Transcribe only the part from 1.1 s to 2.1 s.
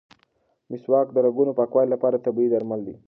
د رګونو د پاکوالي